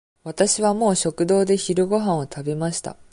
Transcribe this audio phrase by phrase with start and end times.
[0.23, 2.97] わたしはもう食堂で昼ごはんを食べました。